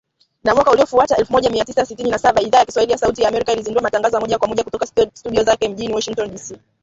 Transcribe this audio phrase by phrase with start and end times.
[0.43, 3.21] Na mwaka uliofuata, elfu moja mia tisa sitini na saba, Idhaa ya Kiswahili ya Sauti
[3.21, 6.55] ya Amerika ilizindua matangazo ya moja kwa moja kutoka studio zake mjini Washington dc.